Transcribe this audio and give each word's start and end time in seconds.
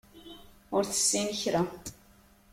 Ur 0.75 0.83
tessin 0.85 1.27
kra. 1.41 1.61